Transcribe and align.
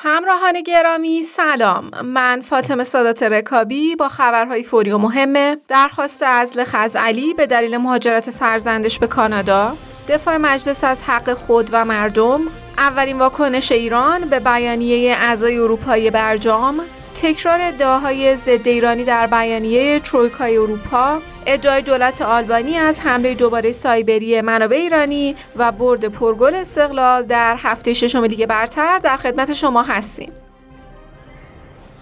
همراهان 0.00 0.60
گرامی 0.60 1.22
سلام. 1.22 1.90
من 2.04 2.40
فاطمه 2.40 2.84
سادات 2.84 3.22
رکابی 3.22 3.96
با 3.96 4.08
خبرهای 4.08 4.64
فوری 4.64 4.90
و 4.90 4.98
مهمه 4.98 5.56
درخواست 5.68 6.22
ازل 6.22 6.64
خزعلی 6.64 7.34
به 7.34 7.46
دلیل 7.46 7.76
مهاجرت 7.76 8.30
فرزندش 8.30 8.98
به 8.98 9.06
کانادا. 9.06 9.76
دفاع 10.08 10.36
مجلس 10.36 10.84
از 10.84 11.02
حق 11.02 11.34
خود 11.34 11.68
و 11.72 11.84
مردم. 11.84 12.40
اولین 12.78 13.18
واکنش 13.18 13.72
ایران 13.72 14.20
به 14.20 14.40
بیانیه 14.40 15.16
اعضای 15.16 15.58
اروپایی 15.58 16.10
برجام. 16.10 16.80
تکرار 17.22 17.60
ادعاهای 17.60 18.36
ضد 18.36 18.68
ایرانی 18.68 19.04
در 19.04 19.26
بیانیه 19.26 20.00
ترویکای 20.00 20.56
اروپا 20.56 21.18
ادعای 21.46 21.82
دولت 21.82 22.22
آلبانی 22.22 22.76
از 22.76 23.00
حمله 23.00 23.34
دوباره 23.34 23.72
سایبری 23.72 24.40
منابع 24.40 24.76
ایرانی 24.76 25.36
و 25.56 25.72
برد 25.72 26.04
پرگل 26.04 26.54
استقلال 26.54 27.22
در 27.22 27.56
هفته 27.58 27.94
ششم 27.94 28.24
لیگ 28.24 28.46
برتر 28.46 28.98
در 28.98 29.16
خدمت 29.16 29.52
شما 29.52 29.82
هستیم. 29.82 30.32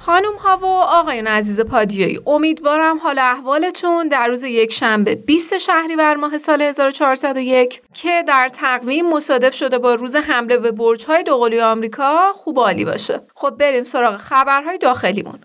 خانم 0.07 0.37
ها 0.39 0.59
و 0.63 0.67
آقایان 0.67 1.27
عزیز 1.27 1.61
پادیایی 1.61 2.21
امیدوارم 2.27 2.99
حال 2.99 3.19
احوالتون 3.19 4.09
در 4.09 4.29
روز 4.29 4.45
یک 4.45 4.73
شنبه 4.73 5.15
20 5.15 5.59
شهریور 5.59 6.15
ماه 6.15 6.39
سال 6.39 6.63
1401 6.63 7.83
که 7.95 8.25
در 8.29 8.49
تقویم 8.49 9.09
مصادف 9.09 9.55
شده 9.55 9.79
با 9.79 9.95
روز 9.95 10.17
حمله 10.17 10.57
به 10.57 10.73
برج 10.73 11.05
های 11.05 11.23
دوقلوی 11.23 11.61
آمریکا 11.61 12.33
خوب 12.33 12.59
عالی 12.59 12.85
باشه. 12.85 13.21
خب 13.35 13.51
بریم 13.51 13.85
سراغ 13.85 14.17
خبرهای 14.17 14.79
داخلیمون. 14.79 15.41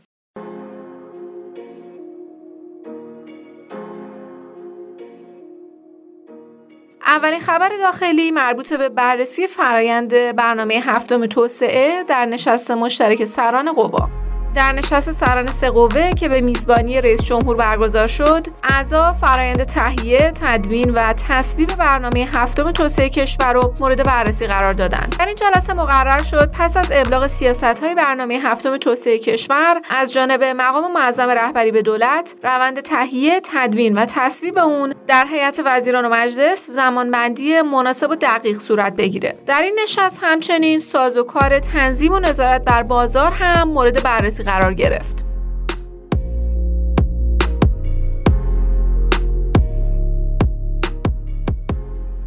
اولین 7.06 7.40
خبر 7.40 7.70
داخلی 7.80 8.32
مربوط 8.32 8.74
به 8.74 8.90
بررسی 8.90 9.48
فرایند 9.48 10.14
برنامه 10.36 10.74
هفتم 10.76 11.26
توسعه 11.26 12.04
در 12.04 12.26
نشست 12.26 12.72
مشترک 12.72 13.24
سران 13.24 13.72
قوا. 13.72 14.21
در 14.56 14.72
نشست 14.72 15.12
سران 15.12 15.48
سه 15.48 15.70
قوه 15.70 16.12
که 16.12 16.30
به 16.30 16.42
میزبانی 16.42 17.02
رئیس 17.02 17.22
جمهور 17.22 17.56
برگزار 17.56 18.08
شد 18.08 18.48
اعضا 18.64 19.14
فرایند 19.14 19.64
تهیه 19.64 20.32
تدوین 20.36 20.90
و 20.90 21.14
تصویب 21.14 21.76
برنامه 21.76 22.30
هفتم 22.34 22.72
توسعه 22.72 23.10
کشور 23.10 23.54
رو 23.54 23.74
مورد 23.80 24.04
بررسی 24.04 24.48
قرار 24.48 24.74
دادند 24.74 25.16
در 25.20 25.26
این 25.26 25.36
جلسه 25.36 25.74
مقرر 25.74 26.22
شد 26.22 26.52
پس 26.52 26.78
از 26.78 26.88
ابلاغ 26.92 27.28
سیاست 27.28 27.64
های 27.84 27.96
برنامه 27.96 28.40
هفتم 28.44 28.78
توسعه 28.78 29.20
کشور 29.20 29.82
از 29.90 30.14
جانب 30.14 30.44
مقام 30.44 30.94
معظم 30.94 31.30
رهبری 31.30 31.72
به 31.72 31.82
دولت 31.82 32.36
روند 32.44 32.80
تهیه 32.82 33.42
تدوین 33.44 33.98
و 33.98 34.06
تصویب 34.06 34.58
اون 34.58 34.94
در 35.08 35.28
هیئت 35.32 35.62
وزیران 35.66 36.06
و 36.06 36.10
مجلس 36.10 36.70
زمانبندی 36.70 37.62
مناسب 37.62 38.10
و 38.10 38.16
دقیق 38.16 38.58
صورت 38.58 38.96
بگیره. 38.96 39.36
در 39.46 39.62
این 39.62 39.80
نشست 39.84 40.20
همچنین 40.24 40.80
سازوکار 40.80 41.60
تنظیم 41.60 42.14
و 42.14 42.20
نظارت 42.20 42.64
بر 42.64 42.84
بازار 42.84 43.32
هم 43.32 43.68
مورد 43.68 44.04
بررسی 44.04 44.41
قرار 44.42 44.74
گرفت. 44.74 45.26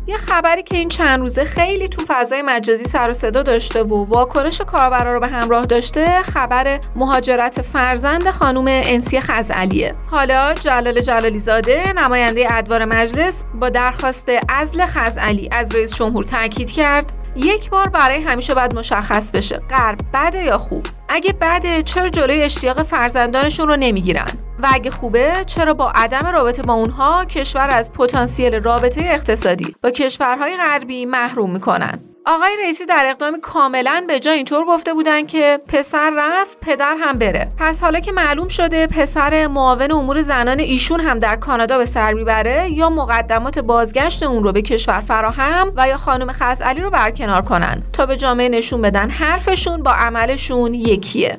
یه 0.06 0.16
خبری 0.16 0.62
که 0.62 0.76
این 0.76 0.88
چند 0.88 1.20
روزه 1.20 1.44
خیلی 1.44 1.88
تو 1.88 2.02
فضای 2.08 2.42
مجازی 2.42 2.84
سر 2.84 3.10
و 3.10 3.12
صدا 3.12 3.42
داشته 3.42 3.82
و 3.82 4.04
واکنش 4.04 4.60
کاربرا 4.60 5.14
رو 5.14 5.20
به 5.20 5.26
همراه 5.26 5.66
داشته 5.66 6.22
خبر 6.22 6.80
مهاجرت 6.96 7.62
فرزند 7.62 8.30
خانم 8.30 8.64
انسی 8.66 9.20
خزعلیه 9.20 9.94
حالا 10.10 10.54
جلال 10.54 11.00
جلالی 11.00 11.40
زاده 11.40 11.92
نماینده 11.92 12.46
ادوار 12.50 12.84
مجلس 12.84 13.44
با 13.60 13.68
درخواست 13.70 14.28
ازل 14.48 14.86
خزعلی 14.86 15.48
از 15.52 15.74
رئیس 15.74 15.94
جمهور 15.94 16.24
تاکید 16.24 16.70
کرد 16.70 17.23
یک 17.36 17.70
بار 17.70 17.88
برای 17.88 18.22
همیشه 18.22 18.54
باید 18.54 18.74
مشخص 18.74 19.30
بشه. 19.30 19.60
غرب 19.70 19.98
بده 20.14 20.44
یا 20.44 20.58
خوب؟ 20.58 20.86
اگه 21.08 21.32
بده 21.32 21.82
چرا 21.82 22.08
جلوی 22.08 22.42
اشتیاق 22.42 22.82
فرزندانشون 22.82 23.68
رو 23.68 23.76
نمی‌گیرن؟ 23.76 24.28
و 24.62 24.68
اگه 24.72 24.90
خوبه 24.90 25.32
چرا 25.46 25.74
با 25.74 25.90
عدم 25.94 26.26
رابطه 26.26 26.62
با 26.62 26.74
اونها 26.74 27.24
کشور 27.24 27.68
از 27.70 27.92
پتانسیل 27.92 28.54
رابطه 28.54 29.00
اقتصادی 29.04 29.74
با 29.82 29.90
کشورهای 29.90 30.56
غربی 30.56 31.06
محروم 31.06 31.50
می‌کنن؟ 31.50 32.13
آقای 32.26 32.56
رئیسی 32.62 32.86
در 32.86 33.06
اقدامی 33.08 33.40
کاملا 33.40 34.04
به 34.08 34.20
جا 34.20 34.32
اینطور 34.32 34.64
گفته 34.64 34.94
بودن 34.94 35.26
که 35.26 35.60
پسر 35.68 36.12
رفت 36.16 36.58
پدر 36.60 36.96
هم 37.00 37.18
بره. 37.18 37.48
پس 37.58 37.82
حالا 37.82 38.00
که 38.00 38.12
معلوم 38.12 38.48
شده 38.48 38.86
پسر 38.86 39.46
معاون 39.46 39.92
امور 39.92 40.22
زنان 40.22 40.60
ایشون 40.60 41.00
هم 41.00 41.18
در 41.18 41.36
کانادا 41.36 41.78
به 41.78 41.84
سر 41.84 42.12
می‌بره 42.12 42.70
یا 42.70 42.90
مقدمات 42.90 43.58
بازگشت 43.58 44.22
اون 44.22 44.44
رو 44.44 44.52
به 44.52 44.62
کشور 44.62 45.00
فراهم 45.00 45.72
و 45.76 45.88
یا 45.88 45.96
خانم 45.96 46.32
خزعلی 46.32 46.80
رو 46.80 46.90
برکنار 46.90 47.42
کنن 47.42 47.82
تا 47.92 48.06
به 48.06 48.16
جامعه 48.16 48.48
نشون 48.48 48.82
بدن 48.82 49.10
حرفشون 49.10 49.82
با 49.82 49.90
عملشون 49.90 50.74
یکیه. 50.74 51.38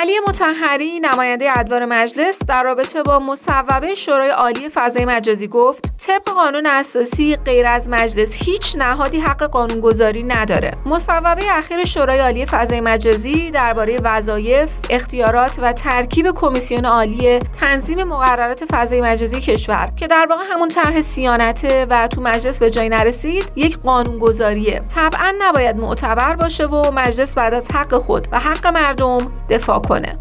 علی 0.00 0.20
متحری 0.28 1.00
نماینده 1.00 1.58
ادوار 1.58 1.84
مجلس 1.84 2.38
در 2.44 2.62
رابطه 2.62 3.02
با 3.02 3.18
مصوبه 3.18 3.94
شورای 3.94 4.30
عالی 4.30 4.68
فضای 4.68 5.04
مجازی 5.04 5.48
گفت 5.48 5.89
طبق 6.06 6.24
قانون 6.24 6.66
اساسی 6.66 7.36
غیر 7.36 7.66
از 7.66 7.88
مجلس 7.88 8.36
هیچ 8.42 8.76
نهادی 8.78 9.20
حق 9.20 9.42
قانونگذاری 9.42 10.22
نداره. 10.22 10.72
مصوبه 10.86 11.36
اخیر 11.50 11.84
شورای 11.84 12.18
عالی 12.18 12.46
فضای 12.46 12.80
مجازی 12.80 13.50
درباره 13.50 13.98
وظایف 14.02 14.70
اختیارات 14.90 15.58
و 15.62 15.72
ترکیب 15.72 16.30
کمیسیون 16.30 16.84
عالی 16.84 17.38
تنظیم 17.38 18.04
مقررات 18.04 18.64
فضای 18.64 19.00
مجازی 19.00 19.40
کشور 19.40 19.92
که 19.96 20.06
در 20.06 20.26
واقع 20.30 20.42
همون 20.50 20.68
طرح 20.68 21.00
سیانته 21.00 21.86
و 21.90 22.08
تو 22.08 22.20
مجلس 22.20 22.58
به 22.58 22.70
جای 22.70 22.88
نرسید 22.88 23.52
یک 23.56 23.78
قانونگذاریه. 23.78 24.82
طبعا 24.94 25.34
نباید 25.40 25.76
معتبر 25.76 26.36
باشه 26.36 26.66
و 26.66 26.90
مجلس 26.90 27.34
بعد 27.34 27.54
از 27.54 27.70
حق 27.70 27.94
خود 27.94 28.28
و 28.32 28.38
حق 28.38 28.66
مردم 28.66 29.32
دفاع 29.48 29.78
کنه. 29.78 30.18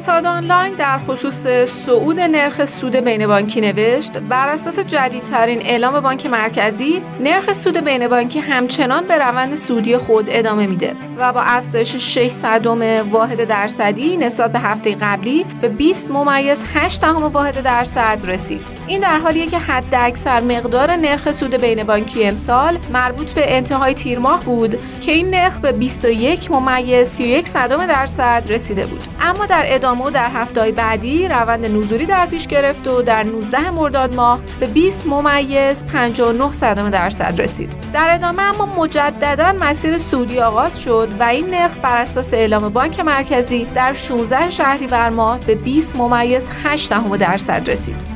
اقتصاد 0.00 0.26
آنلاین 0.26 0.74
در 0.74 0.98
خصوص 0.98 1.46
صعود 1.66 2.20
نرخ 2.20 2.64
سود 2.64 2.96
بین 2.96 3.26
بانکی 3.26 3.60
نوشت 3.60 4.18
بر 4.18 4.48
اساس 4.48 4.78
جدیدترین 4.78 5.62
اعلام 5.62 6.00
بانک 6.00 6.26
مرکزی 6.26 7.02
نرخ 7.20 7.52
سود 7.52 7.76
بین 7.76 8.08
بانکی 8.08 8.38
همچنان 8.38 9.06
به 9.06 9.18
روند 9.18 9.54
سودی 9.54 9.96
خود 9.96 10.24
ادامه 10.28 10.66
میده 10.66 10.94
و 11.18 11.32
با 11.32 11.40
افزایش 11.40 11.96
6 11.96 12.28
صدم 12.28 13.10
واحد 13.10 13.44
درصدی 13.44 14.16
نسبت 14.16 14.52
به 14.52 14.58
هفته 14.58 14.94
قبلی 14.94 15.46
به 15.60 15.68
20 15.68 16.10
ممیز 16.10 16.64
8 16.74 17.00
دهم 17.00 17.22
واحد 17.22 17.62
درصد 17.62 18.18
رسید. 18.24 18.60
این 18.86 19.00
در 19.00 19.18
حالیه 19.18 19.46
که 19.46 19.58
حد 19.58 19.94
اکثر 19.94 20.40
مقدار 20.40 20.90
نرخ 20.90 21.30
سود 21.30 21.54
بین 21.54 21.84
بانکی 21.84 22.24
امسال 22.24 22.78
مربوط 22.92 23.32
به 23.32 23.56
انتهای 23.56 23.94
تیر 23.94 24.18
ماه 24.18 24.40
بود 24.40 24.78
که 25.00 25.12
این 25.12 25.30
نرخ 25.30 25.58
به 25.58 25.72
21 25.72 26.50
ممیز 26.50 27.08
31 27.08 27.48
صدم 27.48 27.86
درصد 27.86 28.46
رسیده 28.48 28.86
بود. 28.86 29.04
اما 29.20 29.46
در 29.46 29.64
ادامه 29.66 29.89
و 29.98 30.10
در 30.10 30.30
هفته 30.30 30.72
بعدی 30.72 31.28
روند 31.28 31.66
نزولی 31.66 32.06
در 32.06 32.26
پیش 32.26 32.46
گرفت 32.46 32.88
و 32.88 33.02
در 33.02 33.22
19 33.22 33.70
مرداد 33.70 34.14
ماه 34.14 34.40
به 34.60 34.66
20 34.66 35.06
ممیز 35.06 35.84
59 35.84 36.52
صدم 36.52 36.90
درصد 36.90 37.40
رسید. 37.40 37.76
در 37.92 38.14
ادامه 38.14 38.42
اما 38.42 38.66
مجددا 38.66 39.52
مسیر 39.52 39.98
سودی 39.98 40.40
آغاز 40.40 40.82
شد 40.82 41.08
و 41.20 41.22
این 41.22 41.50
نرخ 41.50 41.72
بر 41.82 42.00
اساس 42.00 42.34
اعلام 42.34 42.68
بانک 42.68 43.00
مرکزی 43.00 43.64
در 43.74 43.92
16 43.92 44.50
شهریور 44.50 45.08
ماه 45.08 45.40
به 45.40 45.54
20 45.54 45.96
ممیز 45.96 46.50
8 46.64 46.92
درصد 47.18 47.70
رسید. 47.70 48.09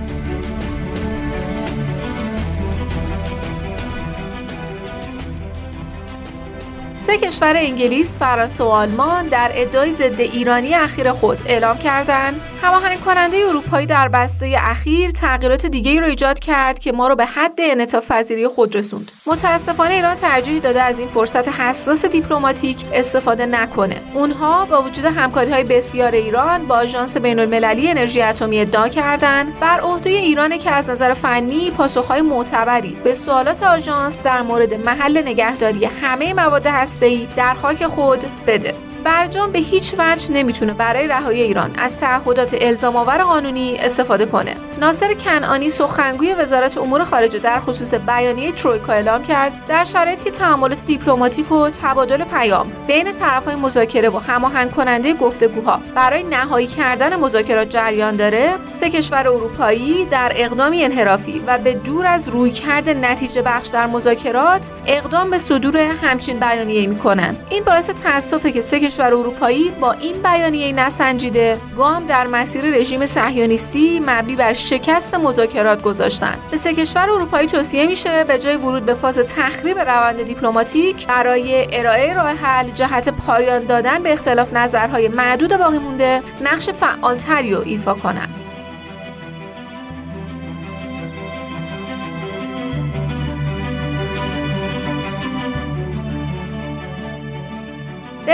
سه 7.06 7.18
کشور 7.18 7.52
انگلیس، 7.56 8.18
فرانسه 8.18 8.64
و 8.64 8.66
آلمان 8.66 9.28
در 9.28 9.50
ادعای 9.54 9.92
ضد 9.92 10.20
ایرانی 10.20 10.74
اخیر 10.74 11.12
خود 11.12 11.38
اعلام 11.46 11.78
کردند. 11.78 12.40
هماهنگ 12.64 13.00
کننده 13.00 13.36
اروپایی 13.48 13.86
در 13.86 14.08
بسته 14.08 14.56
اخیر 14.58 15.10
تغییرات 15.10 15.66
دیگه 15.66 16.00
رو 16.00 16.06
ایجاد 16.06 16.38
کرد 16.38 16.78
که 16.78 16.92
ما 16.92 17.08
رو 17.08 17.16
به 17.16 17.24
حد 17.24 17.52
انعطاف 17.58 18.06
پذیری 18.06 18.48
خود 18.48 18.76
رسوند. 18.76 19.12
متاسفانه 19.26 19.94
ایران 19.94 20.14
ترجیح 20.14 20.60
داده 20.60 20.82
از 20.82 20.98
این 20.98 21.08
فرصت 21.08 21.48
حساس 21.48 22.04
دیپلماتیک 22.04 22.84
استفاده 22.92 23.46
نکنه. 23.46 24.00
اونها 24.14 24.64
با 24.64 24.82
وجود 24.82 25.04
همکاری 25.04 25.50
های 25.50 25.64
بسیار 25.64 26.12
ایران 26.12 26.66
با 26.66 26.74
آژانس 26.76 27.16
بین 27.16 27.38
المللی 27.38 27.90
انرژی 27.90 28.22
اتمی 28.22 28.60
ادعا 28.60 28.88
کردند 28.88 29.60
بر 29.60 29.80
عهده 29.80 30.10
ایران 30.10 30.58
که 30.58 30.70
از 30.70 30.90
نظر 30.90 31.12
فنی 31.12 31.70
پاسخهای 31.70 32.22
معتبری 32.22 32.96
به 33.04 33.14
سوالات 33.14 33.62
آژانس 33.62 34.22
در 34.22 34.42
مورد 34.42 34.74
محل 34.74 35.22
نگهداری 35.22 35.84
همه 35.84 36.34
مواد 36.34 36.66
هسته‌ای 36.66 37.28
در 37.36 37.54
خاک 37.54 37.86
خود 37.86 38.20
بده. 38.46 38.74
برجام 39.04 39.52
به 39.52 39.58
هیچ 39.58 39.94
وجه 39.98 40.32
نمی‌تونه 40.32 40.72
برای 40.72 41.06
رهایی 41.06 41.42
ایران 41.42 41.70
از 41.78 41.98
تعهدات 41.98 42.56
الزام 42.60 42.96
آور 42.96 43.18
قانونی 43.18 43.76
استفاده 43.78 44.26
کنه. 44.26 44.56
ناصر 44.84 45.14
کنعانی 45.14 45.70
سخنگوی 45.70 46.34
وزارت 46.34 46.78
امور 46.78 47.04
خارجه 47.04 47.38
در 47.38 47.60
خصوص 47.60 47.94
بیانیه 47.94 48.52
ترویکا 48.52 48.92
اعلام 48.92 49.22
کرد 49.22 49.52
در 49.68 49.84
شرایطی 49.84 50.24
که 50.24 50.30
تعاملات 50.30 50.84
دیپلماتیک 50.86 51.52
و 51.52 51.70
تبادل 51.70 52.24
پیام 52.24 52.72
بین 52.86 53.12
طرفهای 53.12 53.56
مذاکره 53.56 54.08
و 54.08 54.18
هماهنگ 54.18 54.70
کننده 54.70 55.14
گفتگوها 55.14 55.80
برای 55.94 56.22
نهایی 56.22 56.66
کردن 56.66 57.16
مذاکرات 57.16 57.68
جریان 57.68 58.16
داره 58.16 58.54
سه 58.74 58.90
کشور 58.90 59.28
اروپایی 59.28 60.04
در 60.04 60.32
اقدامی 60.34 60.84
انحرافی 60.84 61.42
و 61.46 61.58
به 61.58 61.74
دور 61.74 62.06
از 62.06 62.28
رویکرد 62.28 62.88
نتیجه 62.88 63.42
بخش 63.42 63.68
در 63.68 63.86
مذاکرات 63.86 64.72
اقدام 64.86 65.30
به 65.30 65.38
صدور 65.38 65.76
همچین 65.76 66.38
بیانیه 66.40 66.86
می‌کنن 66.86 67.36
این 67.50 67.64
باعث 67.64 67.90
تاسفه 67.90 68.52
که 68.52 68.60
سه 68.60 68.80
کشور 68.80 69.14
اروپایی 69.14 69.70
با 69.70 69.92
این 69.92 70.22
بیانیه 70.22 70.72
نسنجیده 70.72 71.60
گام 71.76 72.06
در 72.06 72.26
مسیر 72.26 72.64
رژیم 72.64 73.06
صهیونیستی 73.06 74.00
مبنی 74.00 74.36
بر 74.36 74.52
شکست 74.74 75.14
مذاکرات 75.14 75.82
گذاشتن. 75.82 76.34
به 76.50 76.56
سه 76.56 76.74
کشور 76.74 77.10
اروپایی 77.10 77.46
توصیه 77.46 77.86
میشه 77.86 78.24
به 78.24 78.38
جای 78.38 78.56
ورود 78.56 78.84
به 78.84 78.94
فاز 78.94 79.18
تخریب 79.18 79.78
روند 79.78 80.22
دیپلماتیک 80.22 81.06
برای 81.06 81.78
ارائه 81.78 82.14
راه 82.14 82.28
حل 82.28 82.70
جهت 82.70 83.08
پایان 83.08 83.64
دادن 83.64 84.02
به 84.02 84.12
اختلاف 84.12 84.52
نظرهای 84.52 85.08
معدود 85.08 85.56
باقی 85.56 85.78
مونده 85.78 86.22
نقش 86.40 86.70
فعالتری 86.70 87.54
رو 87.54 87.62
ایفا 87.64 87.94
کنند 87.94 88.43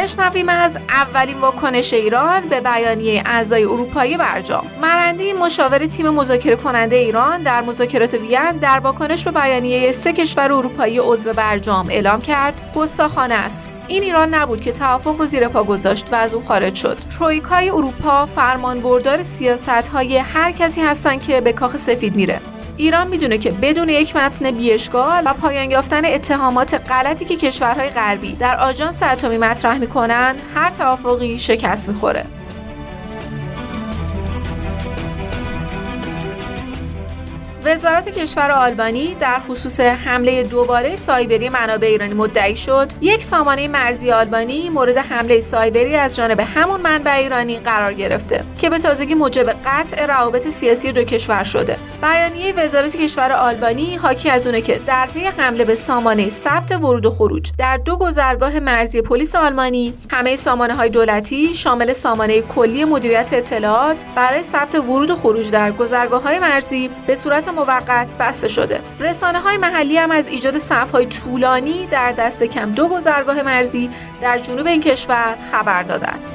بشنویم 0.02 0.48
از 0.48 0.78
اولین 0.88 1.38
واکنش 1.38 1.92
ایران 1.92 2.48
به 2.48 2.60
بیانیه 2.60 3.22
اعضای 3.26 3.64
اروپایی 3.64 4.16
برجام. 4.16 4.66
مرندی 4.82 5.32
مشاور 5.32 5.86
تیم 5.86 6.10
مذاکره 6.10 6.56
کننده 6.56 6.96
ایران 6.96 7.42
در 7.42 7.60
مذاکرات 7.60 8.14
وین 8.14 8.52
در 8.52 8.78
واکنش 8.78 9.24
به 9.24 9.30
بیانیه 9.30 9.92
سه 9.92 10.12
کشور 10.12 10.52
اروپایی 10.52 10.98
عضو 10.98 11.32
برجام 11.32 11.88
اعلام 11.88 12.20
کرد 12.20 12.72
گستاخانه 12.76 13.34
است. 13.34 13.72
این 13.88 14.02
ایران 14.02 14.34
نبود 14.34 14.60
که 14.60 14.72
توافق 14.72 15.18
رو 15.18 15.26
زیر 15.26 15.48
پا 15.48 15.64
گذاشت 15.64 16.12
و 16.12 16.16
از 16.16 16.34
او 16.34 16.44
خارج 16.44 16.74
شد. 16.74 16.98
ترویکای 17.18 17.70
اروپا 17.70 18.26
فرمان 18.26 18.80
بردار 18.80 19.22
سیاست 19.22 19.68
های 19.68 20.18
هر 20.18 20.52
کسی 20.52 20.80
هستن 20.80 21.18
که 21.18 21.40
به 21.40 21.52
کاخ 21.52 21.76
سفید 21.76 22.16
میره. 22.16 22.40
ایران 22.80 23.08
می‌دونه 23.08 23.38
که 23.38 23.50
بدون 23.50 23.88
یک 23.88 24.16
متن 24.16 24.50
بیشگال 24.50 25.22
و 25.26 25.34
پایان 25.34 25.70
یافتن 25.70 26.04
اتهامات 26.04 26.74
غلطی 26.74 27.24
که 27.24 27.36
کشورهای 27.36 27.90
غربی 27.90 28.32
در 28.32 28.60
آژانس 28.60 29.02
اتمی 29.02 29.38
مطرح 29.38 29.78
می‌کنن 29.78 30.36
هر 30.54 30.70
توافقی 30.70 31.38
شکست 31.38 31.88
می‌خوره. 31.88 32.39
وزارت 37.70 38.08
کشور 38.08 38.50
آلبانی 38.50 39.14
در 39.14 39.38
خصوص 39.38 39.80
حمله 39.80 40.42
دوباره 40.42 40.96
سایبری 40.96 41.48
منابع 41.48 41.86
ایرانی 41.86 42.14
مدعی 42.14 42.56
شد. 42.56 42.88
یک 43.00 43.22
سامانه 43.22 43.68
مرزی 43.68 44.10
آلبانی 44.12 44.68
مورد 44.68 44.96
حمله 44.96 45.40
سایبری 45.40 45.96
از 45.96 46.16
جانب 46.16 46.40
همون 46.40 46.80
منبع 46.80 47.14
ایرانی 47.14 47.58
قرار 47.58 47.94
گرفته 47.94 48.44
که 48.58 48.70
به 48.70 48.78
تازگی 48.78 49.14
موجب 49.14 49.50
قطع 49.64 50.06
روابط 50.06 50.48
سیاسی 50.48 50.92
دو 50.92 51.04
کشور 51.04 51.44
شده. 51.44 51.76
بیانیه 52.02 52.54
وزارت 52.54 52.96
کشور 52.96 53.32
آلبانی 53.32 53.96
حاکی 53.96 54.30
از 54.30 54.46
اونه 54.46 54.60
که 54.60 54.80
در 54.86 55.06
پی 55.06 55.20
حمله 55.20 55.64
به 55.64 55.74
سامانه 55.74 56.28
ثبت 56.30 56.72
ورود 56.72 57.06
و 57.06 57.10
خروج 57.10 57.50
در 57.58 57.76
دو 57.76 57.96
گذرگاه 57.96 58.60
مرزی 58.60 59.02
پلیس 59.02 59.34
آلمانی 59.34 59.94
همه 60.10 60.36
سامانه 60.36 60.74
های 60.74 60.88
دولتی 60.88 61.54
شامل 61.54 61.92
سامانه 61.92 62.40
کلی 62.42 62.84
مدیریت 62.84 63.32
اطلاعات 63.32 64.04
برای 64.16 64.42
ثبت 64.42 64.74
ورود 64.74 65.10
و 65.10 65.16
خروج 65.16 65.50
در 65.50 65.72
گذرگاه 65.72 66.22
های 66.22 66.38
مرزی 66.38 66.90
به 67.06 67.16
صورت 67.16 67.48
موقت 67.60 68.14
بسته 68.18 68.48
شده. 68.48 68.80
رسانه 69.00 69.40
های 69.40 69.56
محلی 69.56 69.98
هم 69.98 70.10
از 70.10 70.28
ایجاد 70.28 70.58
صف 70.58 70.90
های 70.90 71.06
طولانی 71.06 71.86
در 71.86 72.12
دست 72.12 72.44
کم 72.44 72.72
دو 72.72 72.88
گذرگاه 72.88 73.42
مرزی 73.42 73.90
در 74.22 74.38
جنوب 74.38 74.66
این 74.66 74.80
کشور 74.80 75.36
خبر 75.52 75.82
دادند. 75.82 76.29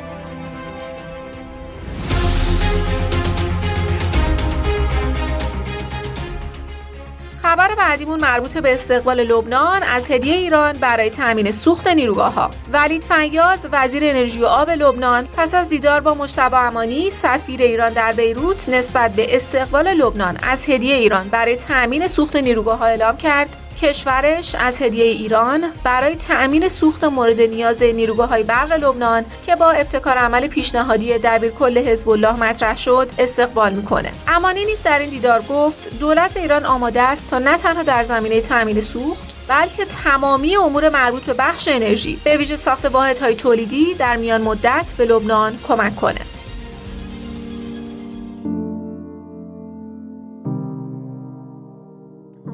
خبر 7.56 7.76
بعدیمون 7.76 8.22
مربوط 8.22 8.58
به 8.58 8.74
استقبال 8.74 9.20
لبنان 9.24 9.84
از 9.84 10.12
هدیه 10.12 10.36
ایران 10.36 10.74
برای 10.74 11.10
تامین 11.10 11.52
سوخت 11.52 11.88
نیروگاه 11.88 12.34
ها. 12.34 12.50
ولید 12.74 13.04
فیاض 13.04 13.68
وزیر 13.72 14.04
انرژی 14.06 14.42
و 14.42 14.46
آب 14.46 14.70
لبنان 14.70 15.28
پس 15.38 15.56
از 15.56 15.70
دیدار 15.70 16.00
با 16.02 16.14
مجتبی 16.14 16.56
امانی 16.56 17.10
سفیر 17.10 17.62
ایران 17.62 17.94
در 17.94 18.12
بیروت 18.12 18.70
نسبت 18.70 19.12
به 19.12 19.36
استقبال 19.36 19.94
لبنان 19.94 20.38
از 20.44 20.70
هدیه 20.70 20.96
ایران 20.96 21.28
برای 21.28 21.56
تامین 21.58 22.08
سوخت 22.08 22.36
نیروگاه 22.36 22.80
ها 22.80 22.86
اعلام 22.86 23.18
کرد 23.18 23.65
کشورش 23.82 24.56
از 24.56 24.82
هدیه 24.82 25.06
ایران 25.06 25.72
برای 25.84 26.16
تأمین 26.16 26.70
سوخت 26.70 27.04
مورد 27.04 27.42
نیاز 27.42 27.84
نیروگاه 27.84 28.30
های 28.30 28.44
برق 28.44 28.72
لبنان 28.72 29.26
که 29.46 29.56
با 29.56 29.72
ابتکار 29.72 30.18
عمل 30.18 30.48
پیشنهادی 30.48 31.18
دبیرکل 31.18 31.78
حزب 31.78 32.10
الله 32.10 32.40
مطرح 32.40 32.78
شد 32.78 33.10
استقبال 33.20 33.74
می‌کنه. 33.74 34.12
امانی 34.28 34.66
نیز 34.66 34.84
در 34.84 35.00
این 35.00 35.10
دیدار 35.10 35.42
گفت 35.42 36.00
دولت 36.00 36.38
ایران 36.38 36.66
آماده 36.66 37.02
است 37.02 37.30
تا 37.30 37.40
نه 37.40 37.58
تنها 37.58 37.84
در 37.84 38.04
زمینه 38.04 38.42
تأمین 38.42 38.82
سوخت 38.82 39.36
بلکه 39.48 39.86
تمامی 39.86 40.56
امور 40.56 40.90
مربوط 40.90 41.24
به 41.24 41.34
بخش 41.34 41.68
انرژی 41.68 42.20
به 42.24 42.38
ویژه 42.38 42.56
ساخت 42.56 42.86
واحدهای 42.86 43.36
تولیدی 43.36 43.94
در 43.94 44.18
میان 44.18 44.42
مدت 44.42 44.94
به 44.98 45.06
لبنان 45.06 45.60
کمک 45.68 45.96
کنه. 45.96 46.35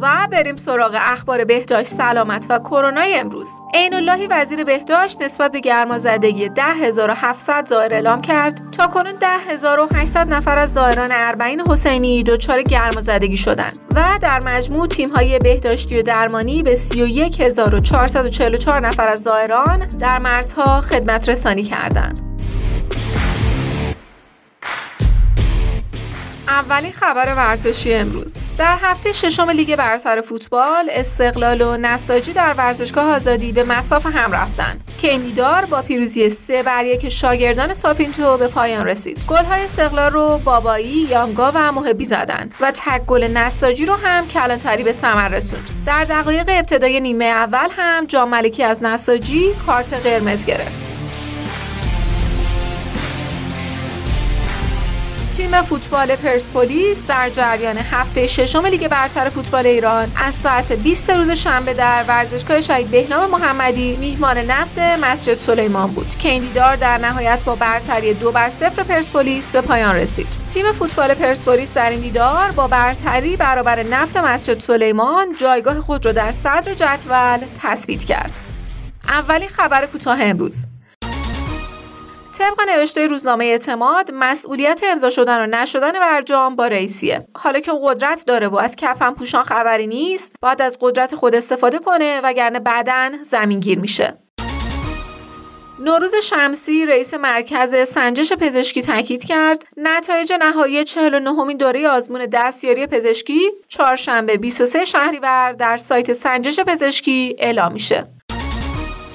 و 0.01 0.27
بریم 0.31 0.55
سراغ 0.55 0.97
اخبار 0.99 1.45
بهداشت 1.45 1.89
سلامت 1.89 2.45
و 2.49 2.59
کرونا 2.59 3.01
امروز. 3.01 3.49
عین 3.73 3.93
اللهی 3.93 4.27
وزیر 4.27 4.63
بهداشت 4.63 5.21
نسبت 5.21 5.51
به 5.51 5.59
گرمازدگی 5.59 6.49
10700 6.49 7.65
زائر 7.65 7.93
اعلام 7.93 8.21
کرد. 8.21 8.71
تا 8.71 8.87
کنون 8.87 9.13
10800 9.19 10.33
نفر 10.33 10.57
از 10.57 10.73
زائران 10.73 11.09
اربعین 11.11 11.61
حسینی 11.69 12.23
دچار 12.23 12.61
گرمازدگی 12.61 13.37
شدند 13.37 13.79
و 13.95 14.17
در 14.21 14.39
مجموع 14.45 14.87
تیم 14.87 15.09
های 15.09 15.39
بهداشتی 15.39 15.99
و 15.99 16.01
درمانی 16.01 16.63
به 16.63 16.75
31444 16.75 18.79
نفر 18.79 19.07
از 19.07 19.23
زائران 19.23 19.79
در 19.79 20.19
مرزها 20.19 20.81
خدمت 20.81 21.29
رسانی 21.29 21.63
کردند. 21.63 22.30
اولین 26.51 26.91
خبر 26.91 27.35
ورزشی 27.35 27.93
امروز. 27.93 28.35
در 28.57 28.77
هفته 28.81 29.11
ششم 29.11 29.49
لیگ 29.49 29.75
برتر 29.75 30.21
فوتبال 30.21 30.89
استقلال 30.89 31.61
و 31.61 31.77
نساجی 31.77 32.33
در 32.33 32.53
ورزشگاه 32.53 33.15
آزادی 33.15 33.51
به 33.51 33.63
مساف 33.63 34.05
هم 34.05 34.31
رفتن. 34.31 34.79
که 35.01 35.19
با 35.71 35.81
پیروزی 35.81 36.29
سه 36.29 36.63
بر 36.63 36.85
یک 36.85 37.09
شاگردان 37.09 37.73
ساپینتو 37.73 38.37
به 38.37 38.47
پایان 38.47 38.87
رسید. 38.87 39.19
گل‌های 39.27 39.63
استقلال 39.63 40.11
رو 40.11 40.37
بابایی 40.37 41.07
یانگا 41.09 41.51
و 41.55 41.71
محبی 41.71 42.05
زدند 42.05 42.55
و 42.59 42.71
تک 42.71 43.05
گل 43.05 43.23
نساجی 43.23 43.85
رو 43.85 43.95
هم 43.95 44.27
کلانتری 44.27 44.83
به 44.83 44.91
ثمر 44.91 45.29
رسوند. 45.29 45.69
در 45.85 46.03
دقایق 46.03 46.45
ابتدای 46.49 46.99
نیمه 46.99 47.25
اول 47.25 47.67
هم 47.77 48.05
جام 48.05 48.29
ملکی 48.29 48.63
از 48.63 48.83
نساجی 48.83 49.49
کارت 49.65 49.93
قرمز 49.93 50.45
گرفت. 50.45 50.90
تیم 55.31 55.61
فوتبال 55.61 56.15
پرسپولیس 56.15 57.07
در 57.07 57.29
جریان 57.29 57.77
هفته 57.77 58.27
ششم 58.27 58.65
لیگ 58.65 58.87
برتر 58.87 59.29
فوتبال 59.29 59.67
ایران 59.67 60.11
از 60.15 60.35
ساعت 60.35 60.71
20 60.71 61.09
روز 61.09 61.31
شنبه 61.31 61.73
در 61.73 62.03
ورزشگاه 62.07 62.61
شهید 62.61 62.91
بهنام 62.91 63.29
محمدی 63.29 63.95
میهمان 63.95 64.37
نفت 64.37 64.79
مسجد 64.79 65.39
سلیمان 65.39 65.91
بود 65.91 66.09
که 66.09 66.29
این 66.29 66.41
دیدار 66.41 66.75
در 66.75 66.97
نهایت 66.97 67.43
با 67.43 67.55
برتری 67.55 68.13
دو 68.13 68.31
بر 68.31 68.49
صفر 68.49 68.83
پرسپولیس 68.83 69.51
به 69.51 69.61
پایان 69.61 69.95
رسید. 69.95 70.27
تیم 70.53 70.71
فوتبال 70.71 71.13
پرسپولیس 71.13 71.73
در 71.73 71.89
این 71.89 71.99
دیدار 71.99 72.51
با 72.51 72.67
برتری 72.67 73.37
برابر 73.37 73.83
نفت 73.83 74.17
مسجد 74.17 74.59
سلیمان 74.59 75.35
جایگاه 75.39 75.81
خود 75.81 76.05
را 76.05 76.11
در 76.11 76.31
صدر 76.31 76.73
جدول 76.73 77.39
تثبیت 77.61 78.03
کرد. 78.03 78.31
اولین 79.07 79.49
خبر 79.49 79.85
کوتاه 79.85 80.17
امروز. 80.21 80.67
طبق 82.41 82.69
نوشته 82.69 83.07
روزنامه 83.07 83.45
اعتماد 83.45 84.11
مسئولیت 84.13 84.81
امضا 84.83 85.09
شدن 85.09 85.43
و 85.43 85.45
نشدن 85.45 85.91
برجام 85.91 86.55
با 86.55 86.67
رئیسیه. 86.67 87.27
حالا 87.35 87.59
که 87.59 87.71
قدرت 87.83 88.23
داره 88.27 88.47
و 88.47 88.55
از 88.55 88.75
کفن 88.75 89.11
پوشان 89.11 89.43
خبری 89.43 89.87
نیست 89.87 90.35
باید 90.41 90.61
از 90.61 90.77
قدرت 90.81 91.15
خود 91.15 91.35
استفاده 91.35 91.79
کنه 91.79 92.21
وگرنه 92.23 92.59
بعدا 92.59 93.11
زمینگیر 93.21 93.79
میشه. 93.79 94.17
نوروز 95.79 96.15
شمسی 96.15 96.85
رئیس 96.85 97.13
مرکز 97.13 97.75
سنجش 97.89 98.33
پزشکی 98.33 98.81
تاکید 98.81 99.23
کرد 99.23 99.63
نتایج 99.77 100.33
نهایی 100.39 100.83
49 100.83 101.43
مین 101.43 101.57
دوره 101.57 101.87
آزمون 101.87 102.25
دستیاری 102.25 102.87
پزشکی 102.87 103.51
چهارشنبه 103.67 104.37
23 104.37 104.85
شهریور 104.85 105.51
در 105.51 105.77
سایت 105.77 106.13
سنجش 106.13 106.59
پزشکی 106.59 107.35
اعلام 107.39 107.73
میشه. 107.73 108.07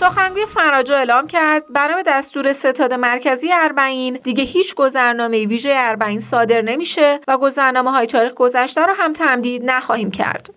سخنگوی 0.01 0.47
فراجا 0.47 0.97
اعلام 0.97 1.27
کرد 1.27 1.63
بنا 1.73 1.97
به 1.97 2.03
دستور 2.07 2.53
ستاد 2.53 2.93
مرکزی 2.93 3.53
اربعین 3.53 4.15
دیگه 4.23 4.45
هیچ 4.45 4.75
گذرنامه 4.75 5.47
ویژه 5.47 5.73
اربعین 5.77 6.21
صادر 6.21 6.63
نمیشه 6.63 7.21
و 7.29 7.39
گذرنامه 7.39 7.91
های 7.91 8.07
تاریخ 8.07 8.35
گذشته 8.35 8.87
رو 8.87 8.93
هم 8.93 9.13
تمدید 9.13 9.63
نخواهیم 9.65 10.11
کرد. 10.11 10.51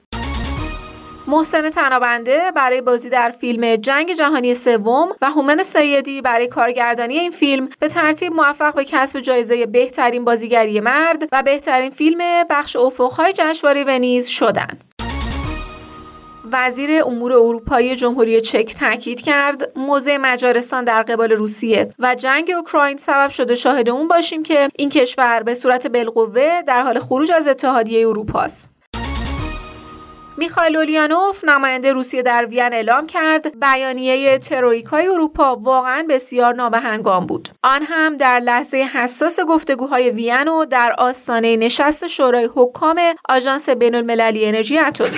محسن 1.28 1.70
تنابنده 1.70 2.52
برای 2.56 2.82
بازی 2.82 3.10
در 3.10 3.30
فیلم 3.30 3.76
جنگ 3.76 4.14
جهانی 4.14 4.54
سوم 4.54 5.10
و 5.22 5.30
هومن 5.32 5.64
سیدی 5.64 6.22
برای 6.22 6.48
کارگردانی 6.48 7.20
این 7.20 7.32
فیلم 7.32 7.70
به 7.80 7.88
ترتیب 7.88 8.34
موفق 8.34 8.74
به 8.76 8.86
کسب 8.86 9.20
جایزه 9.20 9.66
بهترین 9.66 10.26
بازیگری 10.26 10.80
مرد 10.80 11.24
و 11.32 11.44
بهترین 11.44 11.92
فیلم 11.92 12.20
بخش 12.50 12.76
افقهای 12.76 13.34
جشنواره 13.34 13.84
ونیز 13.84 14.28
شدند. 14.28 14.89
وزیر 16.52 17.04
امور 17.04 17.34
اروپایی 17.34 17.96
جمهوری 17.96 18.42
چک 18.42 18.76
تاکید 18.80 19.22
کرد 19.22 19.78
موضع 19.78 20.18
مجارستان 20.18 20.84
در 20.84 21.04
قبال 21.04 21.32
روسیه 21.32 21.90
و 22.00 22.16
جنگ 22.16 22.54
اوکراین 22.58 22.98
سبب 22.98 23.30
شده 23.30 23.56
شاهد 23.56 23.90
اون 23.90 24.08
باشیم 24.08 24.44
که 24.44 24.70
این 24.76 24.90
کشور 24.90 25.44
به 25.44 25.54
صورت 25.54 25.88
بالقوه 25.88 26.62
در 26.68 26.82
حال 26.82 27.00
خروج 27.00 27.32
از 27.32 27.48
اتحادیه 27.48 28.08
اروپا 28.08 28.40
است. 28.40 28.80
میخائیل 30.38 30.76
اولیانوف 30.76 31.44
نماینده 31.44 31.94
روسیه 31.94 32.22
در 32.22 32.46
وین 32.46 32.74
اعلام 32.74 33.08
کرد 33.08 33.60
بیانیه 33.60 34.38
ترویکای 34.38 35.08
اروپا 35.08 35.56
واقعا 35.56 36.06
بسیار 36.10 36.56
نابهنگام 36.56 37.26
بود 37.26 37.50
آن 37.64 37.84
هم 37.84 38.18
در 38.18 38.40
لحظه 38.40 38.78
حساس 38.78 39.40
گفتگوهای 39.40 40.10
وین 40.10 40.48
و 40.48 40.66
در 40.66 40.96
آستانه 40.98 41.58
نشست 41.58 42.08
شورای 42.08 42.50
حکام 42.56 43.02
آژانس 43.30 43.70
بین 43.70 43.96
المللی 43.96 44.46
انرژی 44.46 44.78
اتمی 44.78 45.18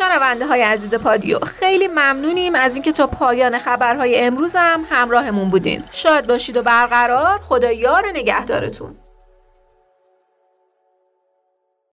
شنونده 0.00 0.46
های 0.46 0.62
عزیز 0.62 0.94
پادیو. 0.94 1.38
خیلی 1.38 1.88
ممنونیم 1.88 2.54
از 2.54 2.74
اینکه 2.74 2.92
تا 2.92 3.06
پایان 3.06 3.58
خبرهای 3.58 4.20
امروز 4.20 4.56
هم 4.56 4.86
همراهمون 4.90 5.50
بودین. 5.50 5.82
شاد 5.92 6.26
باشید 6.26 6.56
و 6.56 6.62
برقرار. 6.62 7.38
خدا 7.38 7.72
یار 7.72 8.10
نگهدارتون. 8.14 8.96